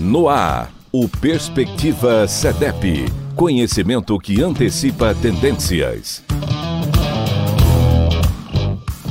[0.00, 3.06] No ar, o Perspectiva CEDEP.
[3.34, 6.22] Conhecimento que antecipa tendências.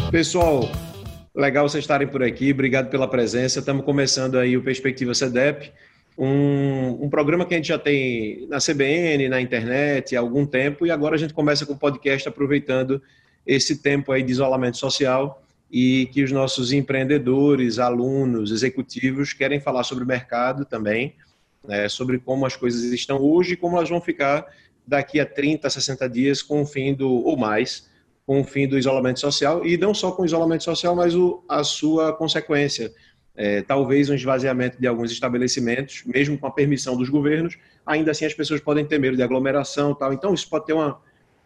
[0.09, 0.71] Pessoal,
[1.35, 2.53] legal vocês estarem por aqui.
[2.53, 3.59] Obrigado pela presença.
[3.59, 5.73] Estamos começando aí o Perspectiva CEDEP,
[6.17, 10.87] um, um, programa que a gente já tem na CBN, na internet há algum tempo,
[10.87, 13.01] e agora a gente começa com o podcast aproveitando
[13.45, 19.83] esse tempo aí de isolamento social e que os nossos empreendedores, alunos, executivos querem falar
[19.83, 21.15] sobre o mercado também,
[21.67, 24.45] né, sobre como as coisas estão hoje e como elas vão ficar
[24.85, 27.89] daqui a 30, 60 dias com o fim do, ou mais,
[28.25, 31.43] com o fim do isolamento social, e não só com o isolamento social, mas o,
[31.47, 32.93] a sua consequência.
[33.39, 37.55] É, talvez um esvaziamento de alguns estabelecimentos, mesmo com a permissão dos governos,
[37.85, 40.11] ainda assim as pessoas podem ter medo de aglomeração tal.
[40.11, 40.99] Então isso pode ter uma,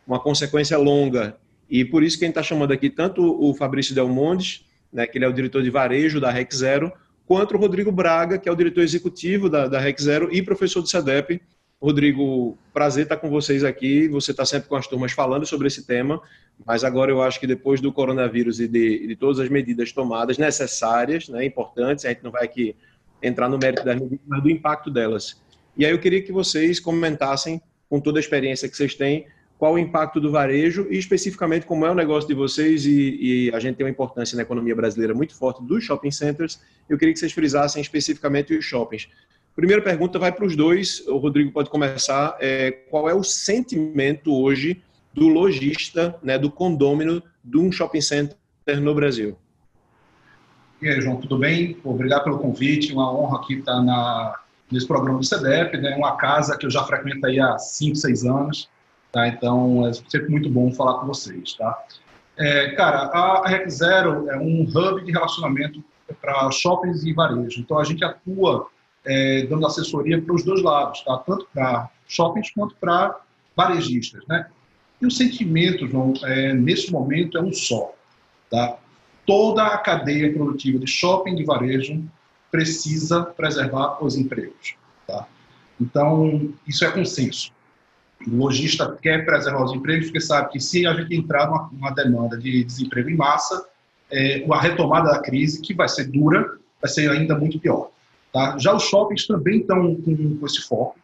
[0.08, 1.36] uma consequência longa
[1.72, 5.18] e por isso que a gente está chamando aqui tanto o Fabrício Delmondes, né, que
[5.18, 6.92] ele é o diretor de varejo da REC Zero,
[7.26, 10.82] quanto o Rodrigo Braga, que é o diretor executivo da, da REC Zero e professor
[10.82, 11.42] do CEDEP.
[11.82, 14.10] Rodrigo, prazer estar com vocês aqui.
[14.10, 16.22] Você está sempre com as turmas falando sobre esse tema,
[16.66, 20.38] mas agora eu acho que depois do coronavírus e de, de todas as medidas tomadas
[20.38, 22.76] necessárias, né, importantes, a gente não vai aqui
[23.24, 25.42] entrar no mérito das medidas, mas do impacto delas.
[25.78, 29.26] E aí eu queria que vocês comentassem, com toda a experiência que vocês têm,
[29.62, 33.52] qual o impacto do varejo e especificamente como é o negócio de vocês e, e,
[33.54, 36.60] a gente tem uma importância na economia brasileira muito forte dos shopping centers.
[36.90, 39.08] Eu queria que vocês frisassem especificamente os shoppings.
[39.56, 41.08] Primeira pergunta vai para os dois.
[41.08, 42.36] O Rodrigo pode começar.
[42.40, 44.82] É, qual é o sentimento hoje
[45.14, 48.36] do lojista, né, do condômino de um shopping center
[48.82, 49.38] no Brasil?
[50.82, 51.78] E aí, João, tudo bem?
[51.84, 52.94] Obrigado pelo convite.
[52.94, 54.40] Uma honra aqui estar na,
[54.72, 55.96] nesse programa do CDEP, né?
[55.96, 58.71] uma casa que eu já frequento aí há 5, 6 anos
[59.12, 59.28] Tá?
[59.28, 61.54] Então, é sempre muito bom falar com vocês.
[61.54, 61.84] Tá?
[62.38, 65.84] É, cara, a REC Zero é um hub de relacionamento
[66.22, 67.60] para shoppings e varejo.
[67.60, 68.68] Então, a gente atua
[69.06, 71.18] é, dando assessoria para os dois lados, tá?
[71.20, 73.20] tanto para shoppings quanto para
[73.56, 74.26] varejistas.
[74.28, 74.48] Né?
[75.02, 77.94] E o sentimento, João, é, nesse momento é um só.
[78.50, 78.78] Tá?
[79.26, 82.04] Toda a cadeia produtiva de shopping e varejo
[82.52, 84.76] precisa preservar os empregos.
[85.08, 85.28] Tá?
[85.80, 87.52] Então, isso é consenso.
[88.28, 91.92] O lojista quer preservar os empregos porque sabe que se a gente entrar numa, numa
[91.92, 93.66] demanda de desemprego em massa,
[94.12, 97.90] é, a retomada da crise, que vai ser dura, vai ser ainda muito pior.
[98.32, 98.58] Tá?
[98.58, 100.96] Já os shoppings também estão com, com esse foco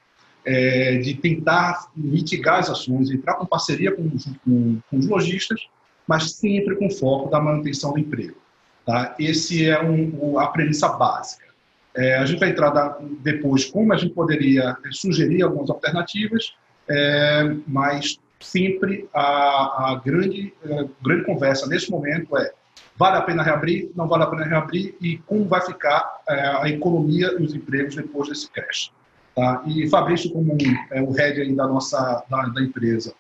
[0.46, 4.10] é, de tentar mitigar as ações, entrar com parceria com,
[4.46, 5.62] com, com, os lojistas,
[6.08, 8.38] mas sempre com foco da manutenção do emprego.
[8.86, 9.16] Tá?
[9.20, 11.46] Esse é um, a premissa básica.
[11.94, 16.54] É, a gente vai entrar depois como a gente poderia é, sugerir algumas alternativas
[16.90, 22.52] é, mas sempre a, a grande, a é, grande conversa nesse momento é
[22.96, 26.70] vale a pena reabrir, não vale a pena reabrir e como vai ficar é, a
[26.70, 28.92] economia e os empregos depois desse crash.
[29.36, 29.64] Tá?
[29.68, 30.58] E Fabrício, como
[30.92, 33.14] é, o head aí da nossa da, da empresa,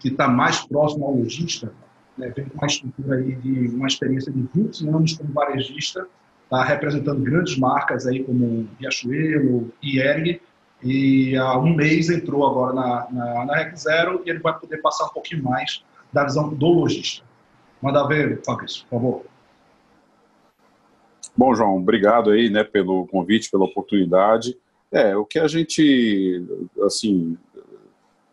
[0.00, 1.72] que está mais próximo ao lojista,
[2.16, 6.06] né, vem com uma estrutura aí de uma experiência de 20 anos como varejista,
[6.48, 10.38] tá, representando grandes marcas aí como Riachuelo e Ering,
[10.82, 14.78] e há um mês entrou agora na, na, na REC Zero e ele vai poder
[14.78, 17.24] passar um pouquinho mais da visão do lojista.
[17.80, 19.22] Manda ver, Fabrício, por favor.
[21.36, 24.56] Bom, João, obrigado aí, né, pelo convite, pela oportunidade.
[24.90, 26.44] É, o que a gente,
[26.82, 27.38] assim,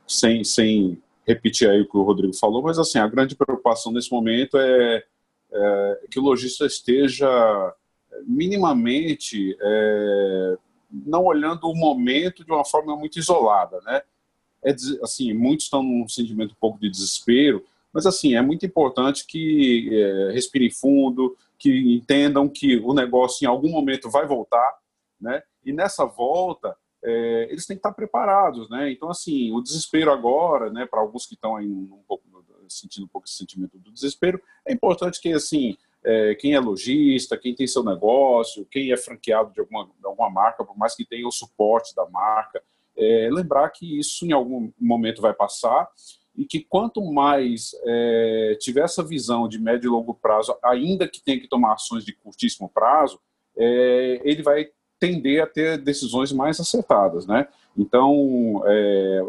[0.07, 4.11] sem, sem repetir aí o que o Rodrigo falou, mas assim, a grande preocupação nesse
[4.11, 5.03] momento é,
[5.51, 7.29] é que o lojista esteja
[8.27, 10.57] minimamente é,
[10.89, 14.01] não olhando o momento de uma forma muito isolada, né?
[14.63, 17.63] É, assim, muitos estão num sentimento um pouco de desespero,
[17.93, 23.47] mas assim, é muito importante que é, respirem fundo, que entendam que o negócio em
[23.47, 24.79] algum momento vai voltar,
[25.19, 25.43] né?
[25.65, 28.91] E nessa volta, é, eles têm que estar preparados, né?
[28.91, 32.29] Então, assim, o desespero agora, né, para alguns que estão aí um pouco
[32.69, 35.77] sentindo um pouco esse sentimento do desespero, é importante que, assim,
[36.09, 40.29] é, quem é lojista, quem tem seu negócio, quem é franqueado de alguma, de alguma
[40.29, 42.63] marca, por mais que tenha o suporte da marca,
[42.97, 45.87] é, lembrar que isso em algum momento vai passar
[46.35, 51.21] e que quanto mais é, tiver essa visão de médio e longo prazo, ainda que
[51.21, 53.19] tenha que tomar ações de curtíssimo prazo,
[53.55, 54.67] é, ele vai
[54.99, 57.47] tender a ter decisões mais acertadas, né?
[57.77, 59.25] Então, é,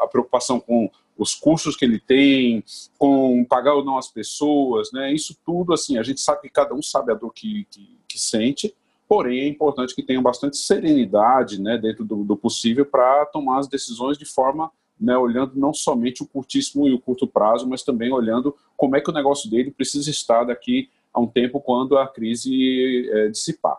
[0.00, 2.62] a preocupação com os custos que ele tem,
[2.96, 5.12] com pagar ou não as pessoas, né?
[5.12, 8.20] Isso tudo, assim, a gente sabe que cada um sabe a dor que, que, que
[8.20, 8.72] sente,
[9.08, 13.66] porém é importante que tenham bastante serenidade, né, dentro do, do possível para tomar as
[13.66, 14.70] decisões de forma,
[15.00, 19.00] né, olhando não somente o curtíssimo e o curto prazo, mas também olhando como é
[19.00, 23.78] que o negócio dele precisa estar daqui a um tempo quando a crise é, dissipar.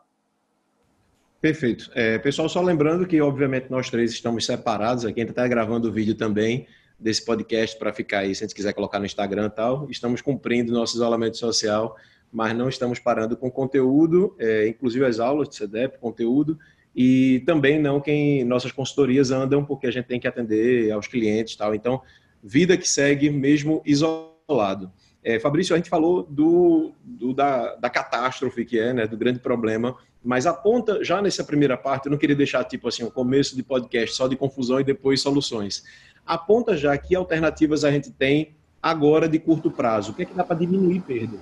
[1.39, 1.89] Perfeito.
[1.93, 5.87] É, pessoal, só lembrando que, obviamente, nós três estamos separados aqui, a gente está gravando
[5.87, 6.67] o vídeo também
[6.99, 9.87] desse podcast para ficar aí, se a gente quiser colocar no Instagram e tal.
[9.89, 11.95] Estamos cumprindo nosso isolamento social,
[12.31, 16.59] mas não estamos parando com conteúdo, é, inclusive as aulas de CDEP, conteúdo,
[16.95, 21.55] e também não quem nossas consultorias andam, porque a gente tem que atender aos clientes
[21.55, 21.73] tal.
[21.73, 22.01] Então,
[22.43, 24.91] vida que segue mesmo isolado.
[25.23, 29.39] É, Fabrício, a gente falou do, do da, da, catástrofe que é, né, do grande
[29.39, 33.55] problema, mas aponta já nessa primeira parte, eu não queria deixar tipo assim, um começo
[33.55, 35.83] de podcast só de confusão e depois soluções.
[36.29, 40.11] Aponta já que alternativas a gente tem agora de curto prazo.
[40.11, 41.39] O que é que dá para diminuir perda?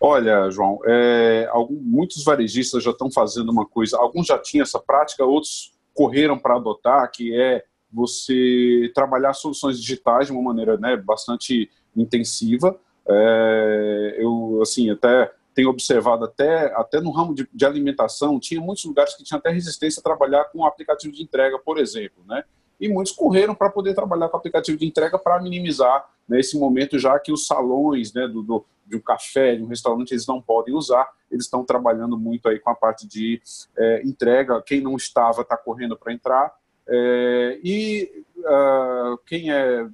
[0.00, 4.80] Olha, João, é, alguns, muitos varejistas já estão fazendo uma coisa, alguns já tinham essa
[4.80, 7.62] prática, outros correram para adotar, que é
[7.92, 12.76] você trabalhar soluções digitais de uma maneira né, bastante intensiva.
[13.08, 18.84] É, eu, assim, até tenho observado, até, até no ramo de, de, alimentação, tinha muitos
[18.84, 22.44] lugares que tinham até resistência a trabalhar com aplicativo de entrega, por exemplo, né?
[22.80, 26.96] E muitos correram para poder trabalhar com aplicativo de entrega para minimizar né, esse momento,
[26.96, 30.40] já que os salões né, do, do, de um café, de um restaurante, eles não
[30.40, 33.42] podem usar, eles estão trabalhando muito aí com a parte de
[33.76, 34.62] é, entrega.
[34.62, 36.54] Quem não estava está correndo para entrar,
[36.86, 39.88] é, e uh, quem é,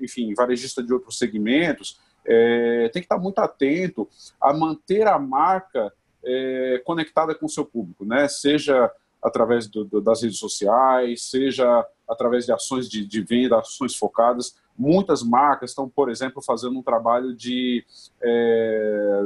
[0.00, 4.08] enfim, varejista de outros segmentos, é, tem que estar muito atento
[4.40, 5.92] a manter a marca
[6.24, 8.28] é, conectada com o seu público, né?
[8.28, 8.90] seja
[9.22, 14.56] através do, do, das redes sociais, seja através de ações de, de, venda, ações focadas.
[14.76, 17.84] Muitas marcas estão, por exemplo, fazendo um trabalho de
[18.20, 19.24] é,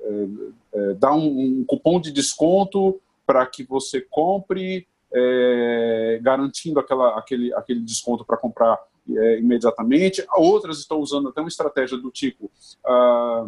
[0.00, 0.26] é,
[0.74, 7.54] é dar um, um, cupom de desconto para que você compre é, garantindo aquela, aquele,
[7.54, 8.78] aquele desconto para comprar
[9.10, 10.24] é, imediatamente.
[10.34, 12.50] Outras estão usando até uma estratégia do tipo:
[12.84, 13.46] ah,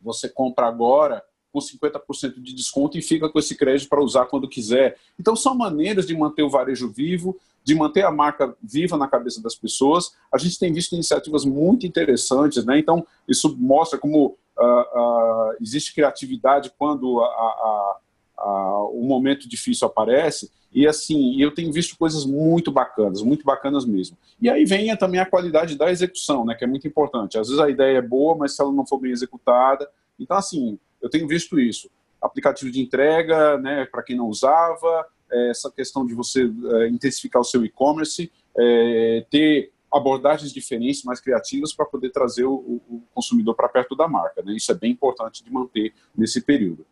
[0.00, 1.22] você compra agora
[1.52, 4.96] com 50% de desconto e fica com esse crédito para usar quando quiser.
[5.20, 9.40] Então, são maneiras de manter o varejo vivo, de manter a marca viva na cabeça
[9.42, 10.16] das pessoas.
[10.32, 12.78] A gente tem visto iniciativas muito interessantes, né?
[12.78, 17.96] Então, isso mostra como uh, uh, existe criatividade quando a, a,
[18.44, 20.50] o momento difícil aparece.
[20.72, 24.16] E assim, eu tenho visto coisas muito bacanas, muito bacanas mesmo.
[24.40, 27.38] E aí vem também a qualidade da execução, né, que é muito importante.
[27.38, 29.88] Às vezes a ideia é boa, mas se ela não for bem executada.
[30.18, 31.90] Então, assim, eu tenho visto isso.
[32.20, 37.42] Aplicativo de entrega, né, para quem não usava, é, essa questão de você é, intensificar
[37.42, 43.54] o seu e-commerce, é, ter abordagens diferentes, mais criativas, para poder trazer o, o consumidor
[43.54, 44.42] para perto da marca.
[44.42, 44.54] Né?
[44.54, 46.86] Isso é bem importante de manter nesse período.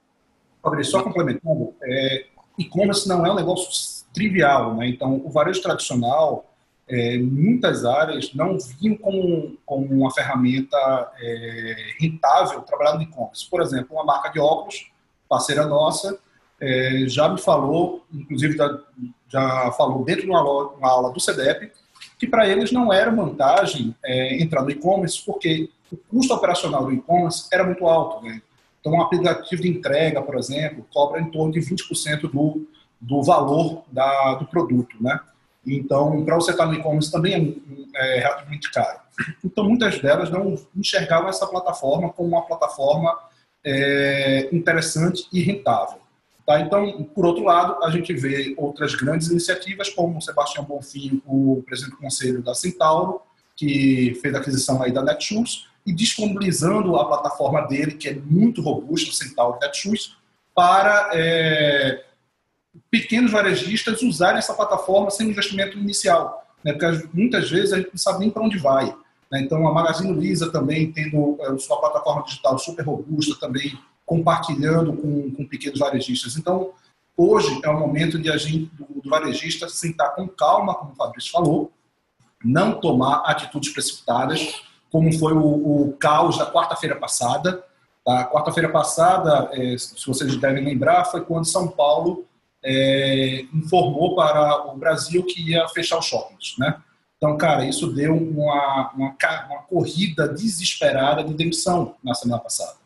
[0.62, 2.26] Fabrício, só complementando, é,
[2.58, 4.88] e-commerce não é um negócio trivial, né?
[4.88, 6.50] Então, o varejo tradicional,
[6.88, 10.76] é, muitas áreas não viam como, como uma ferramenta
[11.20, 13.48] é, rentável trabalhar no e-commerce.
[13.48, 14.90] Por exemplo, uma marca de óculos,
[15.28, 16.18] parceira nossa,
[16.60, 18.78] é, já me falou, inclusive já,
[19.28, 21.72] já falou dentro de uma, uma aula do CDEP,
[22.18, 26.92] que para eles não era vantagem é, entrar no e-commerce, porque o custo operacional do
[26.92, 28.24] e-commerce era muito alto.
[28.24, 28.42] Né?
[28.80, 32.66] Então, um aplicativo de entrega, por exemplo, cobra em torno de 20% do,
[33.00, 35.20] do valor da, do produto, né?
[35.66, 37.62] Então, para você estar no e-commerce também
[37.94, 38.98] é, é relativamente caro.
[39.44, 43.14] Então, muitas delas não enxergavam essa plataforma como uma plataforma
[43.64, 45.98] é, interessante e rentável.
[46.46, 46.60] Tá?
[46.60, 51.62] Então, por outro lado, a gente vê outras grandes iniciativas, como o Sebastião Bonfim, o
[51.66, 53.20] presidente do conselho da Centauro,
[53.54, 58.62] que fez a aquisição aí da Netshoes, e disponibilizando a plataforma dele, que é muito
[58.62, 60.16] robusta, o Centauro Netshoes,
[60.54, 62.04] para é,
[62.88, 66.46] pequenos varejistas usarem essa plataforma sem investimento inicial.
[66.62, 66.72] Né?
[66.72, 68.86] Porque muitas vezes a gente não sabe nem para onde vai.
[69.32, 69.40] Né?
[69.40, 75.32] Então, a Magazine Luiza também tendo é, sua plataforma digital super robusta, também compartilhando com,
[75.32, 76.36] com pequenos varejistas.
[76.36, 76.70] Então,
[77.16, 80.96] hoje é o momento de a gente, do, do varejista sentar com calma, como o
[80.96, 81.72] Fabrício falou,
[82.44, 87.64] não tomar atitudes precipitadas, como foi o, o caos da quarta-feira passada.
[88.04, 88.24] Tá?
[88.24, 92.24] quarta-feira passada, é, se vocês devem lembrar, foi quando São Paulo
[92.64, 96.80] é, informou para o Brasil que ia fechar os shoppings, né?
[97.16, 99.14] Então, cara, isso deu uma, uma,
[99.46, 102.78] uma corrida desesperada de demissão na semana passada.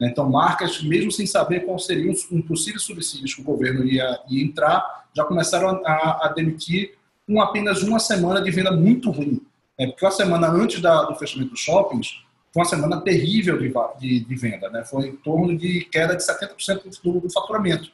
[0.00, 0.08] Né?
[0.08, 4.42] Então, marcas, mesmo sem saber quais seriam os possíveis subsídios que o governo ia, ia
[4.42, 6.94] entrar, já começaram a, a, demitir
[7.26, 9.42] com apenas uma semana de venda muito ruim.
[9.78, 13.72] É, porque a semana antes da, do fechamento dos shoppings foi uma semana terrível de,
[13.98, 14.84] de, de, venda, né?
[14.84, 17.90] foi em torno de queda de 70% do, do faturamento.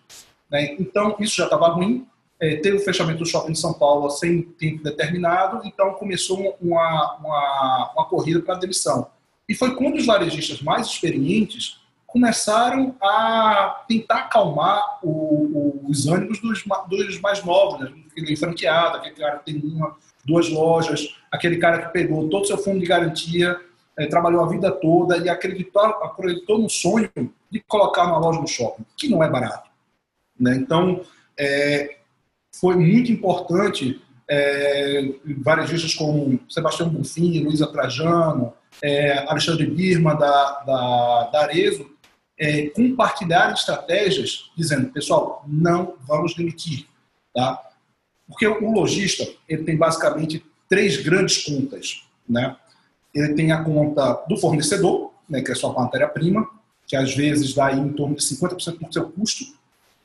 [0.51, 0.77] Né?
[0.79, 2.07] Então, isso já estava ruim.
[2.41, 7.17] É, teve o fechamento do shopping em São Paulo sem tempo determinado, então começou uma,
[7.17, 9.09] uma, uma corrida para a demissão.
[9.49, 16.41] E foi quando os varejistas mais experientes começaram a tentar acalmar o, o, os ânimos
[16.41, 17.93] dos, dos mais novos, né?
[18.37, 19.97] franqueado, aquele cara que tem uma,
[20.29, 23.59] duas lojas, aquele cara que pegou todo o seu fundo de garantia,
[23.99, 27.11] é, trabalhou a vida toda e acreditou, acreditou no sonho
[27.51, 29.69] de colocar uma loja no shopping, que não é barato.
[30.39, 30.55] Né?
[30.55, 31.03] Então,
[31.37, 31.97] é,
[32.55, 41.31] foi muito importante é, varejistas como Sebastião Bonfim, Luísa Trajano, é, Alexandre Birma, da, da,
[41.33, 41.91] da Arezo,
[42.39, 46.87] é, compartilhar estratégias dizendo, pessoal, não vamos demitir.
[47.35, 47.68] Tá?
[48.29, 52.05] Porque o lojista ele tem basicamente três grandes contas.
[52.29, 52.55] Né?
[53.15, 56.49] Ele tem a conta do fornecedor, né, que é sua matéria-prima,
[56.87, 59.45] que às vezes dá em torno de 50% do seu custo.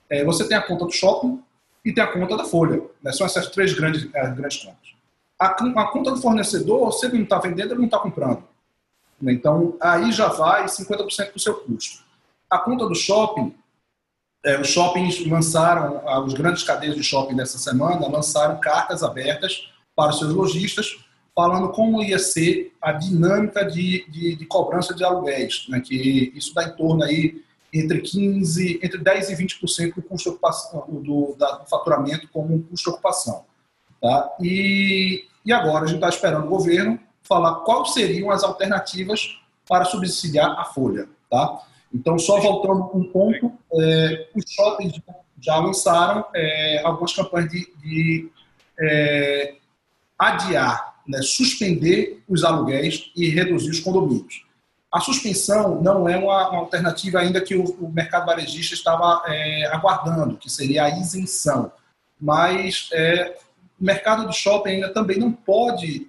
[0.10, 1.42] É, você tem a conta do shopping
[1.84, 2.82] e tem a conta da folha.
[3.02, 3.12] Né?
[3.12, 4.94] São essas três grandes, é, grandes contas.
[5.40, 8.44] A, a, conta do fornecedor, se ele não está vendendo, ele não está comprando.
[9.22, 9.34] Né?
[9.34, 12.04] Então, aí já vai 50% do seu custo.
[12.50, 13.54] A conta do shopping,
[14.44, 20.10] é, os shoppings lançaram, os grandes cadeias de shopping dessa semana lançaram cartas abertas para
[20.10, 20.98] os seus lojistas,
[21.36, 25.80] falando como ia ser a dinâmica de, de, de cobrança de aluguéis, né?
[25.80, 27.42] que isso dá em torno aí
[27.74, 32.92] entre 15, entre 10 e 20% do custo ocupação, do, da, do faturamento como custo
[32.92, 33.46] ocupação.
[34.00, 34.36] Tá?
[34.40, 39.86] E, e agora a gente está esperando o governo falar quais seriam as alternativas para
[39.86, 41.08] subsidiar a folha.
[41.32, 41.64] Tá?
[41.94, 45.00] Então, só voltando um ponto, é, os shoppings
[45.40, 48.32] já lançaram é, algumas campanhas de, de
[48.80, 49.56] é,
[50.18, 54.46] adiar, né, suspender os aluguéis e reduzir os condomínios.
[54.92, 60.38] A suspensão não é uma, alternativa ainda que o, o mercado varejista estava é, aguardando,
[60.38, 61.72] que seria a isenção.
[62.20, 63.38] Mas é,
[63.80, 66.08] o mercado do shopping ainda também não pode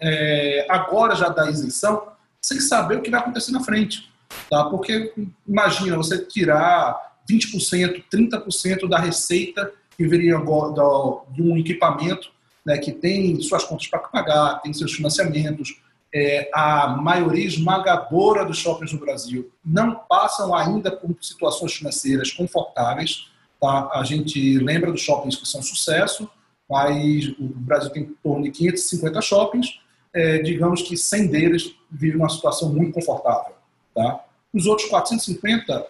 [0.00, 2.08] é, agora já dar isenção
[2.40, 4.10] sem saber o que vai acontecer na frente.
[4.50, 4.64] Tá?
[4.64, 5.12] Porque
[5.46, 12.30] imagina você tirar 20%, 30% da receita que viria de um equipamento
[12.64, 15.80] né, que tem suas contas para pagar, tem seus financiamentos.
[16.14, 23.28] É, a maioria esmagadora dos shoppings no Brasil não passam ainda por situações financeiras confortáveis.
[23.60, 23.90] Tá?
[23.92, 26.30] A gente lembra dos shoppings que são sucesso,
[26.68, 29.80] mas o Brasil tem em torno de 550 shoppings,
[30.14, 33.57] é, digamos que 100 deles vivem uma situação muito confortável.
[33.98, 34.24] Tá?
[34.54, 35.84] Os outros 450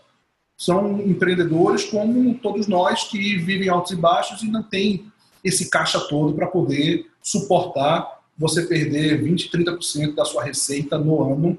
[0.57, 5.12] são empreendedores como todos nós que vivem altos e baixos e não tem
[5.45, 11.59] esse caixa todo para poder suportar você perder 20, 30% da sua receita no ano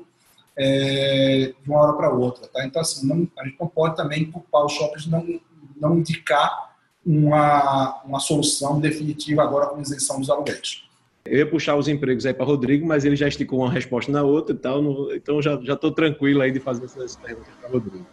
[0.58, 2.48] é, de uma hora para outra.
[2.48, 2.65] Tá?
[2.65, 5.39] Então, assim, não, a gente não pode também culpar os shoppings não,
[5.79, 6.75] não indicar
[7.06, 10.88] uma, uma solução definitiva agora com isenção dos aluguéis.
[11.29, 14.24] Eu ia puxar os empregos aí para Rodrigo, mas ele já esticou uma resposta na
[14.24, 18.05] outra e tal, no, então já estou tranquilo aí de fazer essas perguntas para Rodrigo.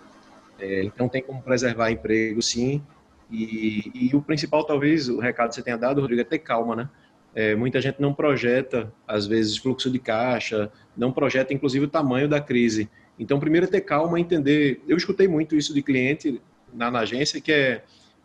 [0.58, 2.82] É, então tem como preservar emprego, sim,
[3.30, 6.76] e, e, o principal, talvez, o recado que você tenha dado, Rodrigo, é ter calma,
[6.76, 6.88] né?
[7.34, 12.28] É, muita gente não projeta, às vezes, fluxo de caixa, não projeta, inclusive, o tamanho
[12.28, 12.88] da crise.
[13.18, 14.80] Então, primeiro é ter calma, entender.
[14.88, 16.40] Eu escutei muito isso de cliente
[16.72, 17.82] na, na agência, que é,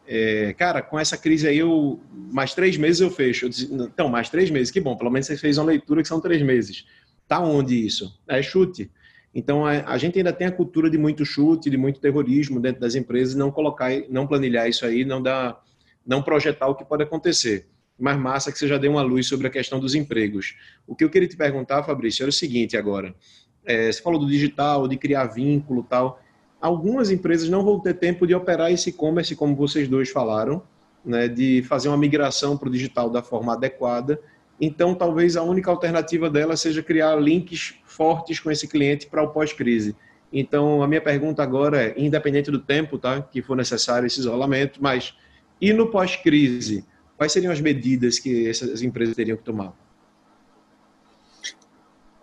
[0.07, 1.99] é, cara, com essa crise aí, eu,
[2.31, 3.45] mais três meses eu fecho.
[3.45, 6.07] Eu disse, então, mais três meses, que bom, pelo menos você fez uma leitura que
[6.07, 6.85] são três meses.
[7.27, 8.19] Tá onde isso?
[8.27, 8.89] É chute.
[9.33, 12.81] Então, a, a, gente ainda tem a cultura de muito chute, de muito terrorismo dentro
[12.81, 15.61] das empresas, não colocar, não planilhar isso aí, não dar,
[16.05, 17.67] não projetar o que pode acontecer.
[17.97, 20.55] Mas massa que você já deu uma luz sobre a questão dos empregos.
[20.85, 23.15] O que eu queria te perguntar, Fabrício, era o seguinte agora.
[23.63, 26.19] É, você falou do digital, de criar vínculo tal.
[26.59, 30.63] Algumas empresas não vão ter tempo de operar esse e-commerce, como vocês dois falaram,
[31.03, 34.19] né, de fazer uma migração para o digital da forma adequada
[34.61, 39.29] então, talvez a única alternativa dela seja criar links fortes com esse cliente para o
[39.29, 39.95] pós-crise.
[40.31, 44.79] Então, a minha pergunta agora é, independente do tempo, tá, que for necessário esse isolamento,
[44.79, 45.17] mas
[45.59, 46.85] e no pós-crise,
[47.17, 49.73] quais seriam as medidas que essas empresas teriam que tomar?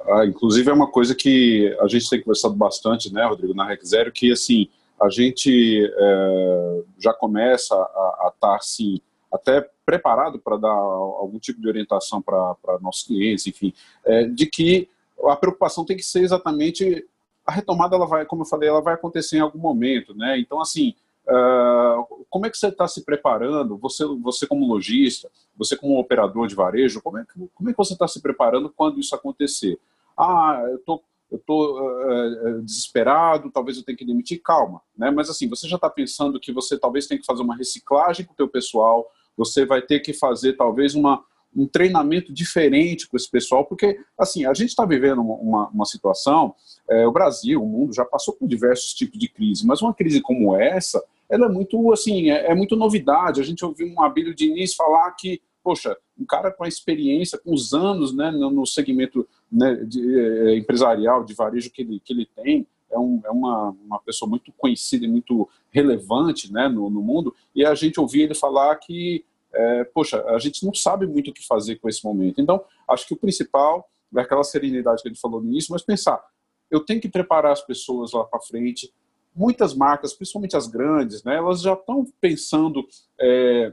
[0.09, 3.85] Ah, inclusive é uma coisa que a gente tem conversado bastante, né, Rodrigo, na Rec
[3.85, 4.69] Zero, que assim
[5.01, 9.01] a gente é, já começa a estar tá, assim
[9.33, 13.73] até preparado para dar algum tipo de orientação para nossos clientes, enfim,
[14.05, 14.89] é, de que
[15.25, 17.07] a preocupação tem que ser exatamente
[17.47, 20.39] a retomada, ela vai, como eu falei, ela vai acontecer em algum momento, né?
[20.39, 20.95] Então, assim,
[21.27, 23.79] uh, como é que você está se preparando?
[23.79, 27.79] Você, você como lojista, você como operador de varejo, como é que, como é que
[27.79, 29.79] você está se preparando quando isso acontecer?
[30.15, 35.11] Ah, eu tô eu estou uh, desesperado, talvez eu tenha que demitir, calma, né?
[35.11, 38.33] Mas assim, você já está pensando que você talvez tenha que fazer uma reciclagem com
[38.33, 39.07] o teu pessoal,
[39.37, 41.23] você vai ter que fazer talvez uma,
[41.55, 46.55] um treinamento diferente com esse pessoal, porque, assim, a gente está vivendo uma, uma situação,
[46.89, 50.21] é, o Brasil, o mundo já passou por diversos tipos de crise, mas uma crise
[50.21, 53.41] como essa, ela é muito, assim, é, é muito novidade.
[53.41, 57.53] A gente ouviu um Abílio Diniz falar que, poxa, um cara com a experiência, com
[57.53, 62.27] os anos né, no segmento né, de, é, empresarial, de varejo que ele, que ele
[62.27, 67.03] tem, é, um, é uma, uma pessoa muito conhecida e muito relevante né, no, no
[67.03, 71.31] mundo, e a gente ouvia ele falar que é, poxa, a gente não sabe muito
[71.31, 72.41] o que fazer com esse momento.
[72.41, 76.23] Então, acho que o principal é aquela serenidade que ele falou no início, mas pensar,
[76.71, 78.93] eu tenho que preparar as pessoas lá para frente.
[79.35, 82.87] Muitas marcas, principalmente as grandes, né, elas já estão pensando
[83.21, 83.73] é,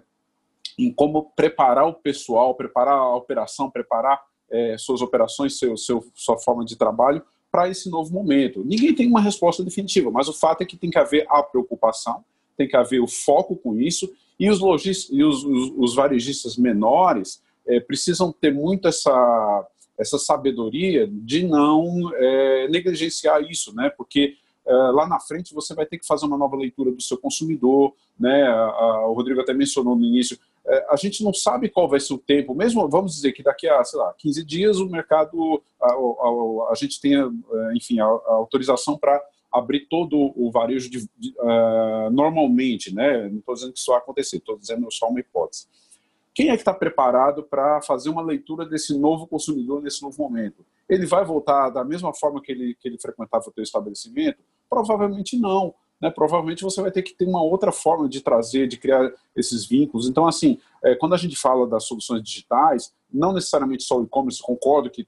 [0.77, 6.37] em como preparar o pessoal, preparar a operação, preparar é, suas operações, seu, seu, sua
[6.37, 7.21] forma de trabalho
[7.51, 8.63] para esse novo momento.
[8.65, 12.23] Ninguém tem uma resposta definitiva, mas o fato é que tem que haver a preocupação,
[12.57, 16.57] tem que haver o foco com isso e os, logis, e os, os, os varejistas
[16.57, 23.89] menores é, precisam ter muito essa, essa sabedoria de não é, negligenciar isso, né?
[23.89, 24.35] porque
[24.67, 27.93] é, lá na frente você vai ter que fazer uma nova leitura do seu consumidor,
[28.19, 28.49] né?
[29.05, 30.37] O Rodrigo até mencionou no início,
[30.89, 33.83] a gente não sabe qual vai ser o tempo, mesmo vamos dizer que daqui a,
[33.83, 38.97] sei lá, 15 dias o mercado, a, a, a gente tenha, é, enfim, a, autorização
[38.97, 43.29] para abrir todo o varejo de, de, uh, normalmente, né?
[43.29, 45.67] Não estou dizendo que isso vai acontecer, estou dizendo só uma hipótese.
[46.33, 50.65] Quem é que está preparado para fazer uma leitura desse novo consumidor nesse novo momento?
[50.89, 54.39] Ele vai voltar da mesma forma que ele, que ele frequentava o teu estabelecimento?
[54.69, 55.73] Provavelmente não.
[56.05, 56.11] Né?
[56.11, 60.07] Provavelmente você vai ter que ter uma outra forma de trazer, de criar esses vínculos.
[60.07, 64.39] Então, assim, é, quando a gente fala das soluções digitais, não necessariamente só o e-commerce,
[64.39, 65.07] concordo que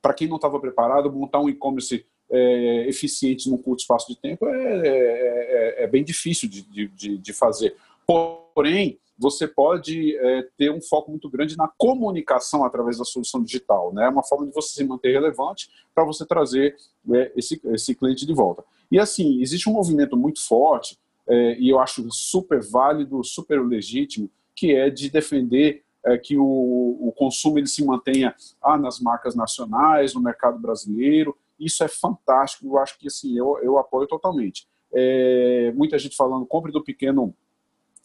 [0.00, 4.48] para quem não estava preparado, montar um e-commerce é, eficiente num curto espaço de tempo
[4.48, 7.76] é, é, é, é bem difícil de, de, de, fazer.
[8.06, 13.90] Porém, você pode é, ter um foco muito grande na comunicação através da solução digital.
[13.92, 14.08] É né?
[14.08, 16.76] uma forma de você se manter relevante para você trazer
[17.12, 18.64] é, esse, esse cliente de volta.
[18.94, 20.96] E assim, existe um movimento muito forte,
[21.26, 26.44] é, e eu acho super válido, super legítimo, que é de defender é, que o,
[26.44, 32.68] o, consumo ele se mantenha ah, nas marcas nacionais, no mercado brasileiro, isso é fantástico,
[32.68, 34.68] eu acho que assim, eu, eu apoio totalmente.
[34.92, 37.34] É, muita gente falando, compre do pequeno,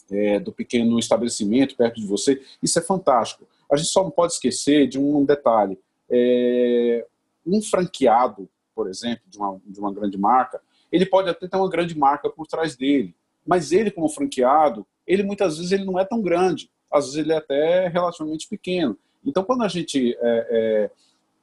[0.10, 3.48] é, do pequeno estabelecimento perto de você, isso é fantástico.
[3.72, 5.78] A gente só não pode esquecer de um detalhe.
[6.10, 7.06] É,
[7.46, 10.60] um franqueado, por exemplo, de uma, de uma grande marca,
[10.92, 15.24] ele pode até ter uma grande marca por trás dele, mas ele como franqueado, ele
[15.24, 18.98] muitas vezes ele não é tão grande, às vezes ele é até relativamente pequeno.
[19.26, 20.92] Então, quando a gente é, é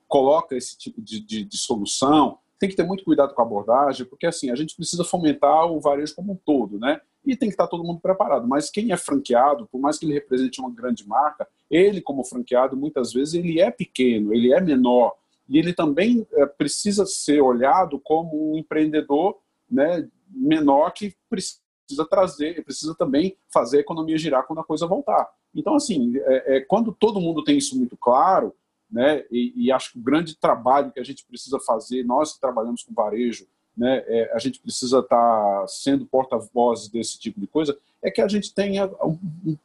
[0.08, 4.06] coloca esse tipo de, de, de, solução, tem que ter muito cuidado com a abordagem,
[4.06, 7.00] porque assim, a gente precisa fomentar o varejo como um todo, né?
[7.24, 8.46] E tem que estar todo mundo preparado.
[8.46, 12.76] Mas quem é franqueado, por mais que ele represente uma grande marca, ele como franqueado,
[12.76, 15.16] muitas vezes, ele é pequeno, ele é menor,
[15.48, 19.38] e ele também é, precisa ser olhado como um empreendedor
[19.70, 25.28] né, menor que precisa trazer, precisa também fazer a economia girar quando a coisa voltar.
[25.54, 28.54] Então, assim, é, é, quando todo mundo tem isso muito claro,
[28.90, 29.24] né?
[29.30, 32.84] E, e, acho que o grande trabalho que a gente precisa fazer, nós que trabalhamos
[32.84, 37.76] com varejo, né, é, a gente precisa estar tá sendo porta-voz desse tipo de coisa,
[38.00, 39.56] é que a gente tenha um, um,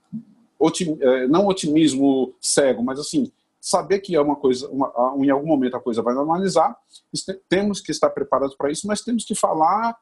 [0.60, 3.32] otim, é, não otimismo cego, mas assim
[3.62, 6.76] saber que é uma coisa, uma, em algum momento a coisa vai normalizar,
[7.48, 9.96] temos que estar preparados para isso, mas temos que falar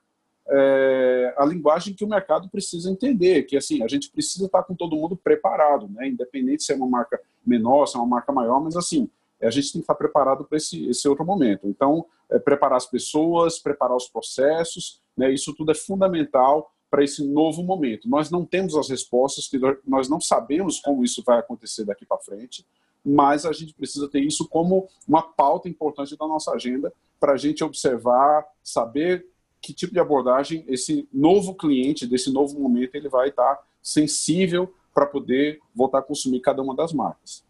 [0.47, 4.73] é, a linguagem que o mercado precisa entender, que assim, a gente precisa estar com
[4.73, 6.07] todo mundo preparado, né?
[6.07, 9.09] independente se é uma marca menor, se é uma marca maior, mas assim,
[9.41, 11.67] a gente tem que estar preparado para esse, esse outro momento.
[11.67, 15.31] Então, é, preparar as pessoas, preparar os processos, né?
[15.31, 18.09] isso tudo é fundamental para esse novo momento.
[18.09, 22.17] Nós não temos as respostas, que nós não sabemos como isso vai acontecer daqui para
[22.17, 22.65] frente,
[23.05, 27.37] mas a gente precisa ter isso como uma pauta importante da nossa agenda para a
[27.37, 29.25] gente observar, saber
[29.61, 35.05] que tipo de abordagem esse novo cliente, desse novo momento, ele vai estar sensível para
[35.05, 37.43] poder voltar a consumir cada uma das marcas.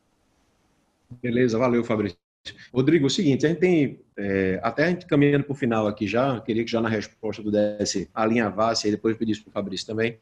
[1.22, 2.18] Beleza, valeu, Fabrício.
[2.74, 5.88] Rodrigo, é o seguinte, a gente tem, é, até a gente caminhando para o final
[5.88, 9.54] aqui já, queria que já na resposta do DS alinhavasse, e depois pedisse para o
[9.54, 10.18] Fabrício também,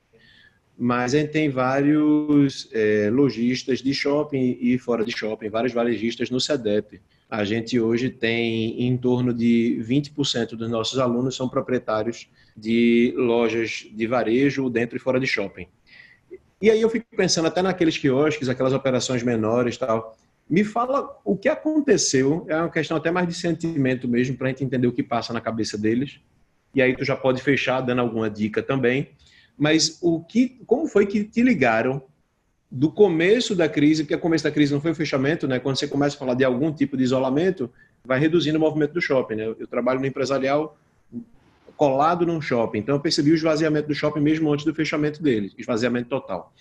[0.78, 6.30] mas a gente tem vários é, lojistas de shopping e fora de shopping, vários varejistas
[6.30, 7.02] no SEDEP.
[7.28, 13.88] A gente hoje tem em torno de 20% dos nossos alunos são proprietários de lojas
[13.92, 15.68] de varejo dentro e fora de shopping.
[16.62, 20.16] E aí eu fico pensando até naqueles quiosques, aquelas operações menores tal.
[20.48, 24.50] Me fala o que aconteceu, é uma questão até mais de sentimento mesmo, para a
[24.52, 26.20] gente entender o que passa na cabeça deles.
[26.74, 29.10] E aí tu já pode fechar dando alguma dica também
[29.58, 32.02] mas o que, como foi que te ligaram
[32.70, 35.58] do começo da crise, porque o começo da crise não foi o fechamento, né?
[35.58, 37.70] Quando você começa a falar de algum tipo de isolamento,
[38.04, 39.46] vai reduzindo o movimento do shopping, né?
[39.48, 40.78] Eu trabalho no empresarial
[41.76, 45.52] colado num shopping, então eu percebi o esvaziamento do shopping mesmo antes do fechamento dele,
[45.58, 46.52] esvaziamento total.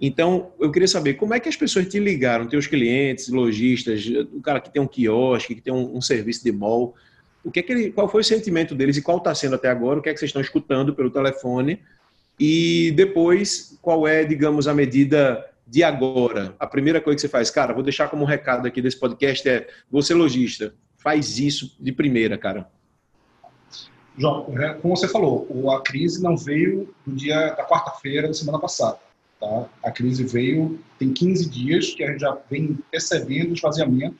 [0.00, 4.40] Então, eu queria saber como é que as pessoas te ligaram, teus clientes, lojistas, o
[4.40, 6.94] cara que tem um quiosque, que tem um, um serviço de mall,
[7.44, 9.68] o que é que ele, qual foi o sentimento deles e qual está sendo até
[9.68, 11.80] agora, o que é que vocês estão escutando pelo telefone
[12.38, 16.54] e depois qual é, digamos, a medida de agora.
[16.58, 19.48] A primeira coisa que você faz, cara, vou deixar como um recado aqui desse podcast
[19.48, 22.68] é, você lojista, faz isso de primeira, cara.
[24.16, 28.58] João, é, como você falou, a crise não veio no dia da quarta-feira da semana
[28.58, 28.98] passada.
[29.38, 29.66] Tá?
[29.84, 34.16] A crise veio, tem 15 dias que a gente já vem percebendo o esvaziamento,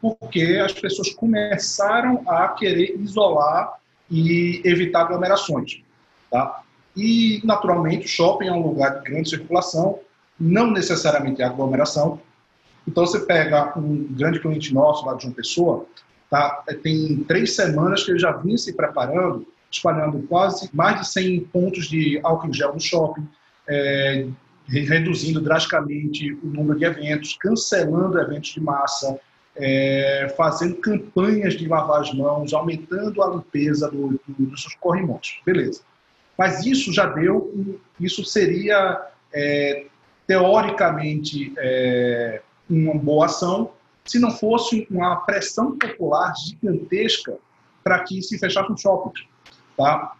[0.00, 5.82] porque as pessoas começaram a querer isolar e evitar aglomerações.
[6.30, 6.61] Tá?
[6.96, 9.98] E, naturalmente, o shopping é um lugar de grande circulação,
[10.38, 12.20] não necessariamente é aglomeração.
[12.86, 15.86] Então, você pega um grande cliente nosso lá de uma pessoa,
[16.28, 16.62] tá?
[16.82, 21.86] tem três semanas que ele já vinha se preparando, espalhando quase mais de 100 pontos
[21.86, 23.26] de álcool em gel no shopping,
[23.68, 24.26] é,
[24.68, 29.18] reduzindo drasticamente o número de eventos, cancelando eventos de massa,
[29.56, 35.40] é, fazendo campanhas de lavar as mãos, aumentando a limpeza do, do, dos corrimões.
[35.44, 35.82] Beleza.
[36.36, 39.86] Mas isso já deu, isso seria é,
[40.26, 43.72] teoricamente é, uma boa ação
[44.04, 47.38] se não fosse uma pressão popular gigantesca
[47.84, 49.12] para que se fechasse um shopping.
[49.76, 50.16] Tá?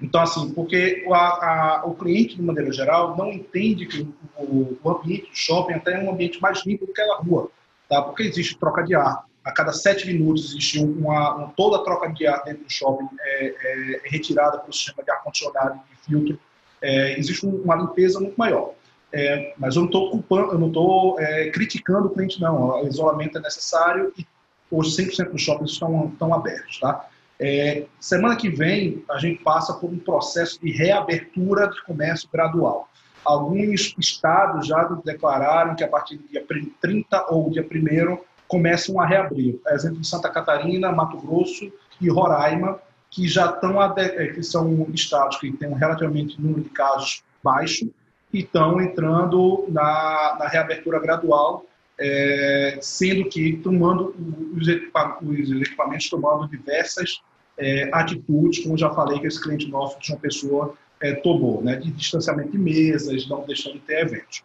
[0.00, 4.90] Então, assim, porque a, a, o cliente, de maneira geral, não entende que o, o,
[4.90, 7.50] ambiente do shopping até é um ambiente mais limpo do que a rua,
[7.88, 8.02] tá?
[8.02, 9.24] porque existe troca de ar.
[9.44, 13.06] A cada sete minutos existe uma, uma toda a troca de ar dentro do shopping
[13.20, 16.38] é, é, é retirada pelo sistema de ar-condicionado e filtro.
[16.80, 18.72] É, existe uma limpeza muito maior.
[19.12, 22.82] É, mas eu não estou culpando, eu não estou é, criticando o cliente, não.
[22.82, 24.26] O isolamento é necessário e
[24.70, 27.08] hoje 100% dos shoppings estão, estão abertos, tá?
[27.38, 32.88] É, semana que vem, a gente passa por um processo de reabertura de comércio gradual.
[33.24, 36.44] Alguns estados já declararam que a partir do dia
[36.80, 39.60] 30 ou dia 1 começam a reabrir.
[39.68, 42.78] Exemplo de Santa Catarina, Mato Grosso e Roraima,
[43.10, 47.88] que já estão é, que são estados que têm um relativamente número de casos baixo
[48.32, 51.64] e estão entrando na, na reabertura gradual
[51.98, 54.14] é, sendo que tomando
[54.56, 57.20] os, equipamentos tomando diversas
[57.56, 61.76] é, atitudes, como já falei que esse cliente nosso de uma pessoa é, tomou, né,
[61.76, 64.42] de distanciamento de mesas, não deixando de ter eventos.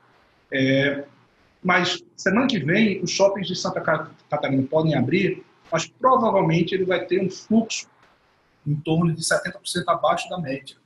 [0.52, 1.04] É,
[1.64, 7.06] mas semana que vem os shoppings de Santa Catarina podem abrir, mas provavelmente ele vai
[7.06, 7.88] ter um fluxo
[8.66, 9.54] em torno de 70%
[9.88, 10.78] abaixo da média.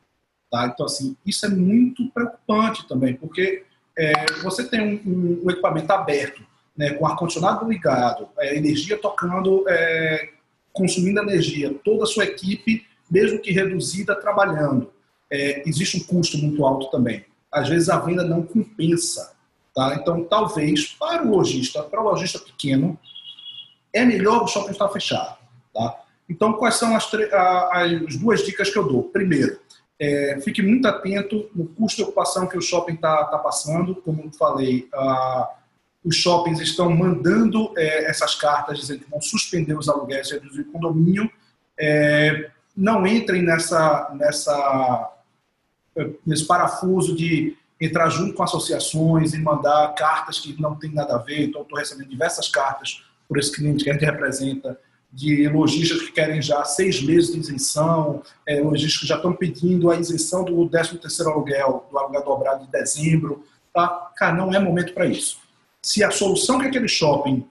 [0.52, 0.68] Tá?
[0.68, 3.64] Então, assim, isso é muito preocupante também, porque
[3.98, 6.44] é, você tem um, um, equipamento aberto
[6.76, 10.30] né, com ar-condicionado ligado, é, energia tocando, é,
[10.72, 14.92] consumindo energia, toda a sua equipe, mesmo que reduzida, trabalhando.
[15.32, 17.26] É, existe um custo muito alto também.
[17.52, 19.33] Às vezes a venda não compensa.
[19.74, 19.96] Tá?
[19.96, 22.98] Então, talvez, para o lojista, para o lojista pequeno,
[23.92, 25.38] é melhor o shopping estar fechado.
[25.74, 26.00] Tá?
[26.30, 27.10] Então, quais são as,
[27.72, 29.04] as duas dicas que eu dou?
[29.04, 29.60] Primeiro,
[30.00, 33.96] é, fique muito atento no custo de ocupação que o shopping está tá passando.
[33.96, 34.88] Como falei,
[36.04, 40.62] os shoppings estão mandando é, essas cartas dizendo que vão suspender os aluguéis e reduzir
[40.62, 41.30] o condomínio.
[41.80, 45.14] É, não entrem nessa, nessa,
[46.26, 51.18] nesse parafuso de entrar junto com associações e mandar cartas que não tem nada a
[51.18, 51.46] ver.
[51.46, 54.80] Então, estou recebendo diversas cartas por esse cliente que a gente representa,
[55.12, 59.92] de lojistas que querem já seis meses de isenção, é, lojistas que já estão pedindo
[59.92, 63.46] a isenção do 13º aluguel, do aluguel dobrado de dezembro.
[63.72, 64.12] Tá?
[64.16, 65.44] Cara, não é momento para isso
[65.84, 67.46] se a solução que aquele shopping,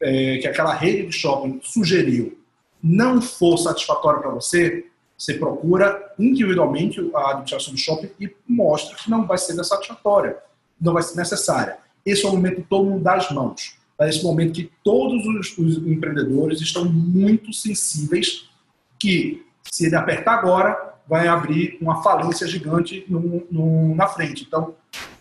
[0.00, 2.38] é, que aquela rede de shopping sugeriu
[2.82, 4.86] não for satisfatória para você,
[5.24, 10.36] você procura individualmente a administração do shopping e mostra que não vai ser satisfatória,
[10.78, 11.78] não vai ser necessária.
[12.04, 13.78] Esse é o momento de todo mundo dar as mãos.
[13.98, 18.50] É esse momento que todos os, os empreendedores estão muito sensíveis
[18.98, 24.44] que, se ele apertar agora, vai abrir uma falência gigante no, no, na frente.
[24.46, 24.74] Então,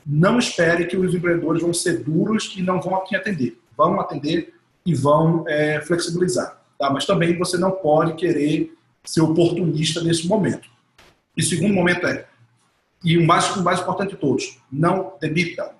[0.05, 3.57] não espere que os empreendedores vão ser duros e não vão aqui atender.
[3.77, 4.53] Vão atender
[4.85, 6.61] e vão é, flexibilizar.
[6.77, 6.89] Tá?
[6.89, 10.69] Mas também você não pode querer ser oportunista nesse momento.
[11.35, 12.25] E segundo momento é,
[13.03, 15.71] e o mais, o mais importante de todos, não demita.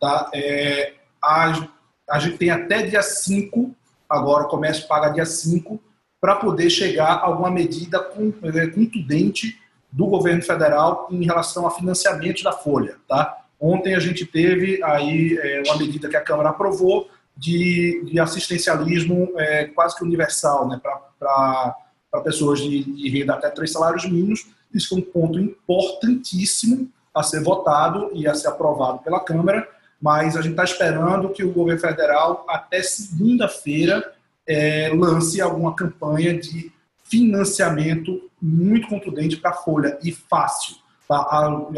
[0.00, 0.30] Tá?
[0.34, 1.68] É, a,
[2.10, 3.74] a gente tem até dia 5,
[4.08, 5.80] agora o comércio paga dia 5,
[6.20, 9.58] para poder chegar a alguma medida é, contundente
[9.90, 12.96] do governo federal em relação a financiamento da folha.
[13.08, 13.44] Tá?
[13.60, 19.32] Ontem a gente teve aí é, uma medida que a Câmara aprovou de, de assistencialismo
[19.36, 21.76] é, quase que universal né, para
[22.20, 24.46] pessoas de, de renda até três salários mínimos.
[24.72, 29.68] Isso foi um ponto importantíssimo a ser votado e a ser aprovado pela Câmara,
[30.00, 34.12] mas a gente está esperando que o governo federal, até segunda-feira,
[34.46, 36.72] é, lance alguma campanha de
[37.04, 41.20] financiamento muito contundente para a Folha e fácil, tá?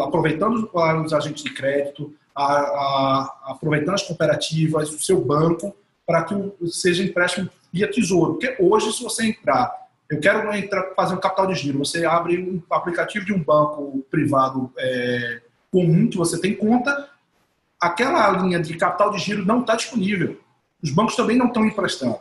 [0.00, 0.70] aproveitando
[1.04, 6.34] os agentes de crédito, a, a, aproveitando as cooperativas, o seu banco, para que
[6.70, 8.34] seja empréstimo via tesouro.
[8.34, 9.83] Porque hoje, se você entrar,
[10.14, 14.04] eu quero entrar, fazer um capital de giro, você abre um aplicativo de um banco
[14.10, 17.08] privado é, comum que você tem conta,
[17.80, 20.38] aquela linha de capital de giro não está disponível.
[20.82, 22.18] Os bancos também não estão emprestando.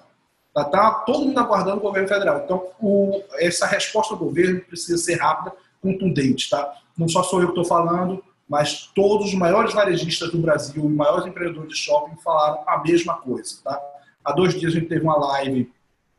[0.47, 2.41] Está tá todo mundo aguardando o governo federal.
[2.43, 6.49] Então, o, essa resposta do governo precisa ser rápida, contundente.
[6.49, 6.73] Tá?
[6.97, 10.87] Não só sou eu que estou falando, mas todos os maiores varejistas do Brasil e
[10.87, 13.57] maiores empreendedores de shopping falaram a mesma coisa.
[13.63, 13.79] Tá?
[14.23, 15.71] Há dois dias a gente teve uma live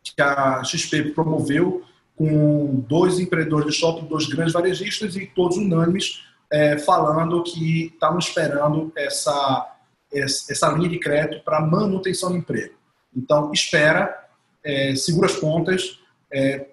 [0.05, 1.83] que a XP promoveu
[2.17, 8.19] com dois empreendedores de shopping, dois grandes varejistas e todos unânimes é, falando que estavam
[8.19, 9.77] esperando essa,
[10.13, 12.75] essa linha de crédito para manutenção do emprego.
[13.17, 14.29] Então, espera,
[14.63, 15.99] é, segura as pontas
[16.33, 16.69] é,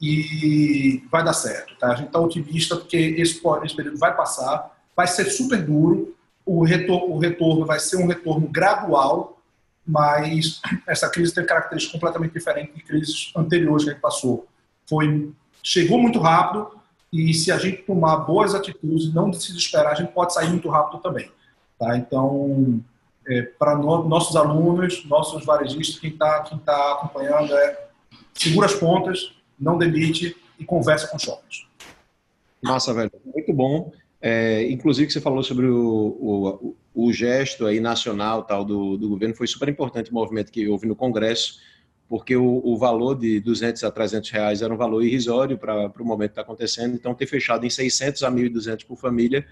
[0.00, 1.76] e vai dar certo.
[1.78, 1.92] Tá?
[1.92, 6.64] A gente está otimista porque esse, esse período vai passar, vai ser super duro, o
[6.64, 9.35] retorno, o retorno vai ser um retorno gradual,
[9.86, 14.46] mas essa crise tem características completamente diferentes de crises anteriores que a gente passou.
[14.88, 16.70] Foi, chegou muito rápido
[17.12, 20.68] e se a gente tomar boas atitudes, não se desesperar, a gente pode sair muito
[20.68, 21.30] rápido também.
[21.78, 21.96] Tá?
[21.96, 22.82] Então,
[23.28, 27.86] é, para no, nossos alunos, nossos varejistas, quem está quem tá acompanhando é
[28.34, 31.66] segura as pontas, não demite e conversa com shoppings.
[32.62, 33.10] Massa, velho.
[33.24, 33.92] Muito bom.
[34.28, 39.08] É, inclusive, que você falou sobre o, o, o, gesto aí nacional tal do, do
[39.08, 41.60] governo, foi super importante o movimento que houve no Congresso,
[42.08, 46.04] porque o, o valor de 200 a 300 reais era um valor irrisório para o
[46.04, 49.46] momento que está acontecendo, então ter fechado em 600 a 1.200 por família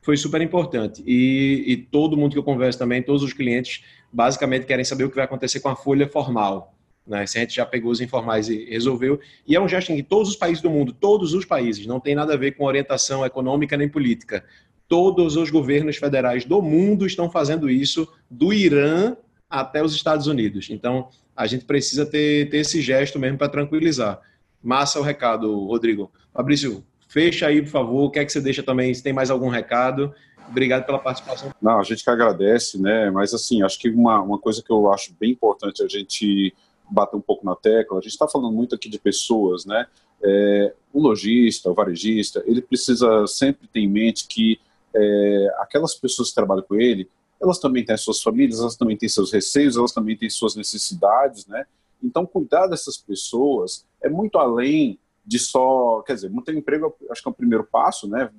[0.00, 1.02] foi super importante.
[1.06, 5.10] E, e, todo mundo que eu converso também, todos os clientes, basicamente querem saber o
[5.10, 6.73] que vai acontecer com a folha formal.
[7.06, 7.26] Né?
[7.26, 9.20] Se a gente já pegou os informais e resolveu.
[9.46, 12.00] E é um gesto em que todos os países do mundo, todos os países, não
[12.00, 14.44] tem nada a ver com orientação econômica nem política.
[14.88, 19.16] Todos os governos federais do mundo estão fazendo isso, do Irã
[19.48, 20.68] até os Estados Unidos.
[20.70, 24.20] Então, a gente precisa ter, ter esse gesto mesmo para tranquilizar.
[24.62, 26.10] Massa o recado, Rodrigo.
[26.32, 28.10] Fabrício, Fecha aí, por favor.
[28.10, 30.12] Quer que você deixa também, se tem mais algum recado.
[30.48, 31.52] Obrigado pela participação.
[31.62, 33.08] Não, a gente que agradece, né?
[33.08, 36.52] Mas assim, acho que uma, uma coisa que eu acho bem importante a gente
[36.90, 39.86] bater um pouco na tecla, a gente está falando muito aqui de pessoas, né?
[40.22, 44.58] É, o lojista, o varejista, ele precisa sempre ter em mente que
[44.94, 47.08] é, aquelas pessoas que trabalham com ele,
[47.40, 51.46] elas também têm suas famílias, elas também têm seus receios, elas também têm suas necessidades,
[51.46, 51.66] né?
[52.02, 57.22] Então, cuidar dessas pessoas é muito além de só, quer dizer, manter o emprego, acho
[57.22, 58.30] que é o primeiro passo, né?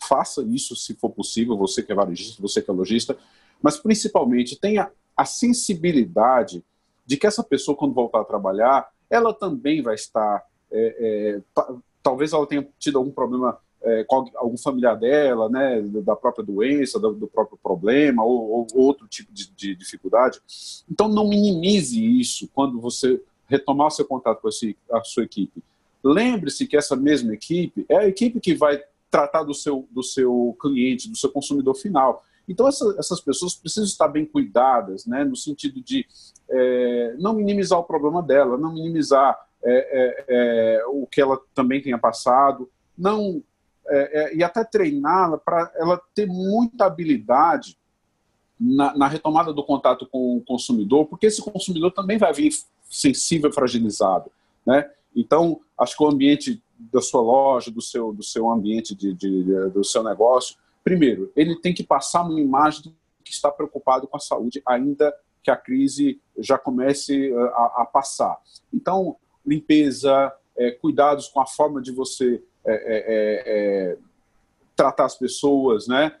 [0.00, 3.16] Faça isso se for possível, você que é varejista, você que é lojista,
[3.62, 6.64] mas principalmente tenha a sensibilidade
[7.08, 11.62] de que essa pessoa, quando voltar a trabalhar, ela também vai estar, é, é,
[12.02, 17.00] talvez ela tenha tido algum problema é, com algum familiar dela, né, da própria doença,
[17.00, 20.38] do, do próprio problema, ou, ou outro tipo de, de, dificuldade.
[20.90, 24.48] Então, não minimize isso quando você retomar o seu contato com
[24.92, 25.64] a sua equipe.
[26.04, 30.54] Lembre-se que essa mesma equipe é a equipe que vai tratar do seu, do seu
[30.60, 32.22] cliente, do seu consumidor final.
[32.48, 36.06] Então, essa, essas pessoas precisam estar bem cuidadas, né, no sentido de
[36.50, 41.82] é, não minimizar o problema dela, não minimizar é, é, é o que ela também
[41.82, 43.42] tenha passado, não
[43.88, 47.78] é, é, e até treiná-la para ela ter muita habilidade
[48.60, 52.52] na, na, retomada do contato com o consumidor, porque esse consumidor também vai vir
[52.90, 54.30] sensível, fragilizado,
[54.66, 54.90] né?
[55.14, 59.44] Então, acho que o ambiente da sua loja, do seu, do seu ambiente de, de,
[59.44, 60.56] de, do seu negócio,
[60.88, 65.14] primeiro, ele tem que passar uma imagem de que está preocupado com a saúde, ainda
[65.42, 68.38] que a crise já comece eh, a, a passar.
[68.72, 73.98] Então, limpeza, é, cuidados com a forma de você é, é,
[74.74, 76.16] tratar as pessoas, né?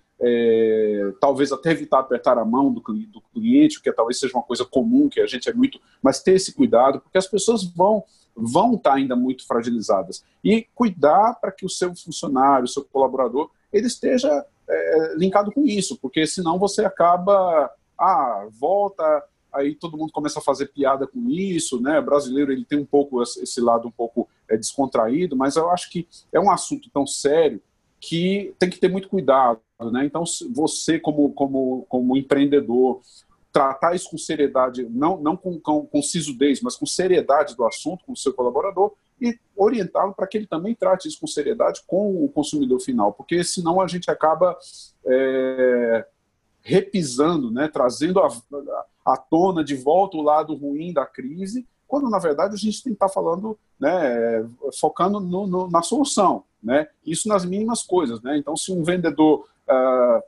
[1.20, 5.08] Talvez até evitar apertar a mão do, do cliente, que talvez seja uma coisa comum,
[5.08, 8.04] que a gente é muito, mas ter esse cuidado, porque as pessoas vão
[8.36, 10.22] vão estar ainda muito fragilizadas.
[10.44, 15.64] E cuidar para que o seu funcionário, o seu colaborador, ele esteja é, linkado com
[15.64, 21.28] isso, porque senão você acaba, ah, volta, aí todo mundo começa a fazer piada com
[21.28, 21.98] isso, né?
[21.98, 25.90] O brasileiro ele tem um pouco esse lado um pouco é, descontraído, mas eu acho
[25.90, 27.60] que é um assunto tão sério
[28.00, 29.60] que tem que ter muito cuidado.
[29.92, 30.04] né?
[30.04, 30.22] Então,
[30.54, 33.00] você como, como, como empreendedor,
[33.58, 38.04] tratar isso com seriedade, não, não com, com, com sisudez, mas com seriedade do assunto
[38.04, 42.24] com o seu colaborador e orientá-lo para que ele também trate isso com seriedade com
[42.24, 44.56] o consumidor final, porque senão a gente acaba
[45.04, 46.06] é,
[46.62, 48.20] repisando, né, trazendo
[49.04, 52.92] à tona de volta o lado ruim da crise, quando na verdade a gente tem
[52.92, 58.38] que estar falando, né, focando no, no, na solução, né, isso nas mínimas coisas, né,
[58.38, 60.22] então se um vendedor uh,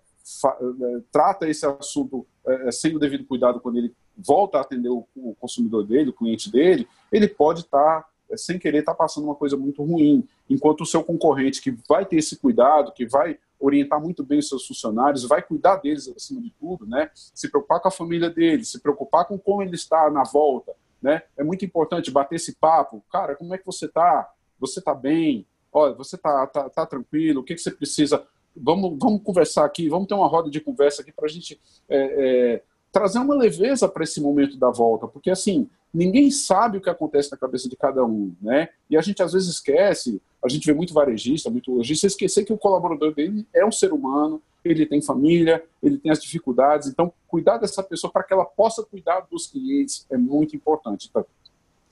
[1.13, 5.35] trata esse assunto uh, sem o devido cuidado quando ele volta a atender o, o
[5.41, 9.83] consumidor dele, o cliente dele, ele pode estar sem querer estar passando uma coisa muito
[9.83, 14.39] ruim, enquanto o seu concorrente que vai ter esse cuidado, que vai orientar muito bem
[14.39, 17.11] os seus funcionários, vai cuidar deles acima de tudo, né?
[17.15, 20.73] Se preocupar com a família deles, se preocupar com como ele está na volta,
[21.03, 21.23] né?
[21.37, 23.03] É muito importante bater esse papo.
[23.13, 24.31] Cara, como é que você está?
[24.59, 25.47] Você está bem?
[25.73, 27.41] Olha, você está tá, tá tranquilo?
[27.41, 28.27] O que, que você precisa?
[28.57, 31.97] Vamos, vamos conversar aqui, vamos ter uma roda de conversa aqui para a gente é,
[31.99, 36.91] é, trazer uma leveza para esse momento da volta, porque assim, ninguém sabe o que
[36.91, 38.69] acontece na cabeça de cada um, né?
[38.89, 42.53] E a gente às vezes esquece, a gente vê muito varejista, muito lojista, esquecer que
[42.53, 47.13] o colaborador dele é um ser humano, ele tem família, ele tem as dificuldades, então
[47.27, 51.09] cuidar dessa pessoa para que ela possa cuidar dos clientes é muito importante.
[51.09, 51.27] Então,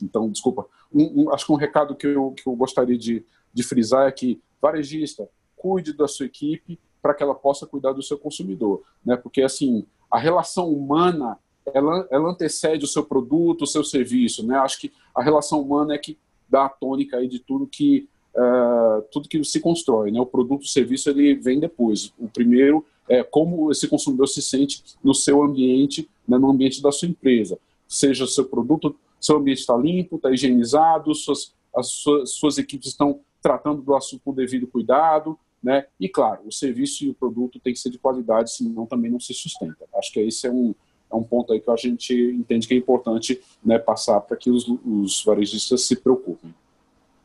[0.02, 3.62] então desculpa, um, um, acho que um recado que eu, que eu gostaria de, de
[3.62, 8.18] frisar é que varejista, cuide da sua equipe para que ela possa cuidar do seu
[8.18, 9.16] consumidor, né?
[9.16, 11.38] Porque assim, a relação humana
[11.74, 14.56] ela, ela antecede o seu produto, o seu serviço, né?
[14.58, 16.18] Acho que a relação humana é que
[16.48, 20.20] dá a tônica aí de tudo que uh, tudo que se constrói, né?
[20.20, 22.12] O produto, o serviço, ele vem depois.
[22.18, 26.38] O primeiro é como esse consumidor se sente no seu ambiente, né?
[26.38, 27.58] no ambiente da sua empresa.
[27.86, 33.20] Seja seu produto, seu ambiente está limpo, está higienizado, suas, as suas, suas equipes estão
[33.40, 35.86] tratando do assunto com devido cuidado, né?
[35.98, 39.20] E claro, o serviço e o produto tem que ser de qualidade, senão também não
[39.20, 39.84] se sustenta.
[39.94, 40.74] Acho que esse é um
[41.10, 44.50] é um ponto aí que a gente entende que é importante né, passar para que
[44.50, 46.54] os, os varejistas se preocupem.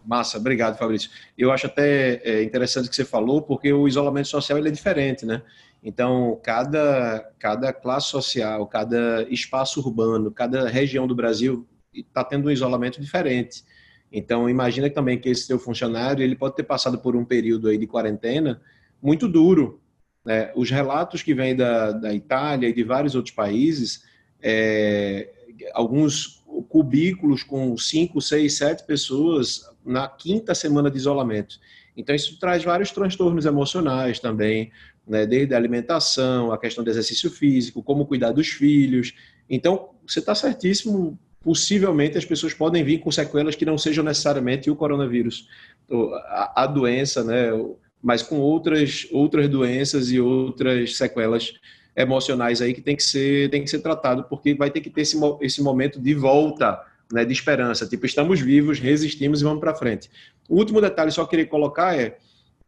[0.05, 1.09] Massa, obrigado, Fabrício.
[1.37, 4.71] Eu acho até é, interessante o que você falou, porque o isolamento social ele é
[4.71, 5.41] diferente, né?
[5.81, 12.51] Então, cada, cada classe social, cada espaço urbano, cada região do Brasil está tendo um
[12.51, 13.63] isolamento diferente.
[14.13, 17.80] Então, imagina também que esse seu funcionário ele pode ter passado por um período aí
[17.80, 18.62] de quarentena
[19.02, 19.82] muito duro,
[20.23, 20.52] né?
[20.56, 24.04] Os relatos que vêm da, da Itália e de vários outros países,
[24.39, 25.30] é,
[25.73, 31.60] alguns cubículos com cinco, seis, sete pessoas na quinta semana de isolamento.
[31.97, 34.71] Então, isso traz vários transtornos emocionais também,
[35.08, 35.26] né?
[35.26, 39.13] desde a alimentação, a questão do exercício físico, como cuidar dos filhos.
[39.49, 41.19] Então, você está certíssimo.
[41.43, 45.47] Possivelmente as pessoas podem vir com sequelas que não sejam necessariamente o coronavírus,
[46.56, 47.49] a, doença, né?
[48.01, 51.53] mas com outras, outras doenças e outras sequelas
[51.95, 55.01] emocionais aí que tem que ser, tem que ser tratado, porque vai ter que ter
[55.01, 59.75] esse, esse momento de volta, né, de esperança, tipo, estamos vivos, resistimos e vamos para
[59.75, 60.10] frente.
[60.49, 62.17] O último detalhe só queria colocar é,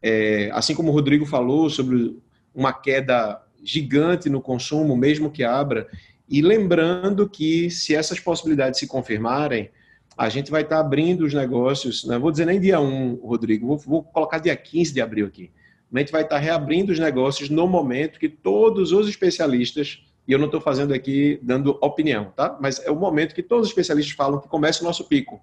[0.02, 2.18] é, assim como o Rodrigo falou sobre
[2.54, 5.88] uma queda gigante no consumo, mesmo que abra,
[6.28, 9.70] e lembrando que se essas possibilidades se confirmarem,
[10.18, 12.20] a gente vai estar abrindo os negócios, não né?
[12.20, 15.52] vou dizer nem dia 1, Rodrigo, vou, vou, colocar dia 15 de abril aqui.
[15.94, 20.40] A gente vai estar reabrindo os negócios no momento que todos os especialistas, e eu
[20.40, 22.58] não estou fazendo aqui dando opinião, tá?
[22.60, 25.42] Mas é o momento que todos os especialistas falam que começa o nosso pico.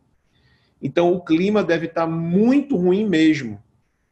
[0.80, 3.62] Então o clima deve estar muito ruim mesmo,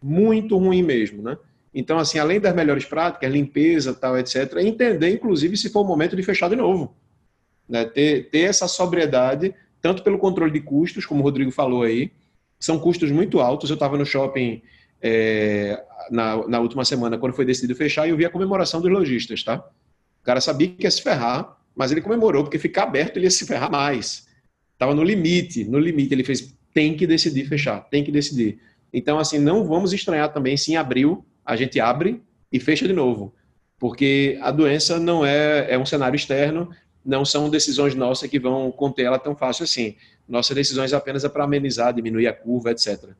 [0.00, 1.36] muito ruim mesmo, né?
[1.72, 6.16] Então, assim, além das melhores práticas, limpeza, tal, etc., entender, inclusive, se for o momento
[6.16, 6.96] de fechar de novo.
[7.68, 7.84] Né?
[7.84, 12.10] Ter, ter essa sobriedade tanto pelo controle de custos, como o Rodrigo falou aí,
[12.58, 13.70] são custos muito altos.
[13.70, 14.60] Eu estava no shopping
[15.00, 18.90] é, na, na, última semana, quando foi decidido fechar, e eu vi a comemoração dos
[18.90, 19.56] lojistas, tá?
[20.20, 23.30] O cara sabia que ia se ferrar, mas ele comemorou, porque ficar aberto ele ia
[23.30, 24.26] se ferrar mais.
[24.72, 26.12] Estava no limite, no limite.
[26.12, 28.58] Ele fez, tem que decidir fechar, tem que decidir.
[28.92, 32.92] Então, assim, não vamos estranhar também se em abril a gente abre e fecha de
[32.92, 33.34] novo.
[33.76, 36.70] Porque a doença não é, é um cenário externo,
[37.04, 39.96] não são decisões nossas que vão conter ela tão fácil assim.
[40.28, 43.10] Nossas decisões apenas é para amenizar, diminuir a curva, etc.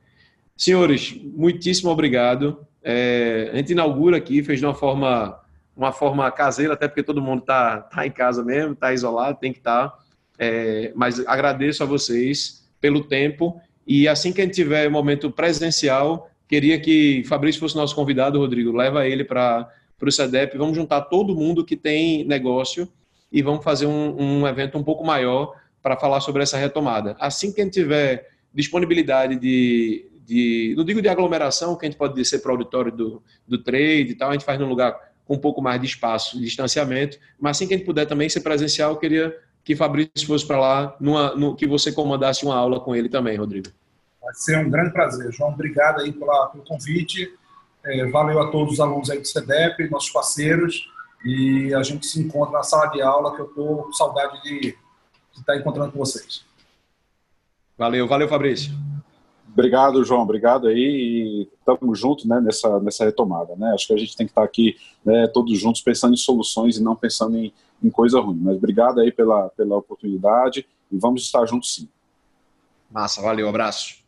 [0.56, 2.64] Senhores, muitíssimo obrigado.
[2.84, 5.40] É, a gente inaugura aqui, fez de uma forma,
[5.76, 9.52] uma forma caseira, até porque todo mundo está tá em casa mesmo, está isolado, tem
[9.52, 9.88] que estar.
[9.88, 9.98] Tá.
[10.38, 16.30] É, mas agradeço a vocês pelo tempo e assim que a gente tiver momento presencial,
[16.50, 19.70] queria que Fabrício fosse nosso convidado, Rodrigo, leva ele para
[20.02, 22.88] o CEDEP, vamos juntar todo mundo que tem negócio
[23.30, 27.16] e vamos fazer um, um evento um pouco maior para falar sobre essa retomada.
[27.20, 31.96] Assim que a gente tiver disponibilidade de, de, não digo de aglomeração, que a gente
[31.96, 34.98] pode descer para o auditório do, do trade e tal, a gente faz num lugar
[35.24, 38.28] com um pouco mais de espaço, de distanciamento, mas assim que a gente puder também
[38.28, 39.32] ser presencial, eu queria
[39.62, 43.36] que Fabrício fosse para lá, numa, no, que você comandasse uma aula com ele também,
[43.36, 43.68] Rodrigo.
[44.30, 45.32] Vai ser um grande prazer.
[45.32, 47.36] João, obrigado aí pela, pelo convite.
[47.84, 50.88] É, valeu a todos os alunos aí do CEDEP, nossos parceiros,
[51.24, 54.60] e a gente se encontra na sala de aula, que eu estou com saudade de,
[54.60, 54.76] de
[55.40, 56.44] estar encontrando com vocês.
[57.76, 58.72] Valeu, valeu, Fabrício.
[59.52, 60.22] Obrigado, João.
[60.22, 60.76] Obrigado aí.
[60.78, 63.56] E estamos juntos né, nessa, nessa retomada.
[63.56, 63.72] Né?
[63.74, 66.82] Acho que a gente tem que estar aqui né, todos juntos pensando em soluções e
[66.82, 67.52] não pensando em,
[67.82, 68.38] em coisa ruim.
[68.40, 71.88] Mas obrigado aí pela, pela oportunidade e vamos estar juntos sim.
[72.92, 74.00] Massa, valeu, abraço.